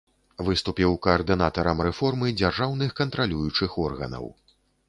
Выступіў 0.45 0.95
каардынатарам 1.05 1.83
рэформы 1.89 2.33
дзяржаўных 2.39 2.89
кантралюючых 3.01 3.81
органаў. 3.89 4.25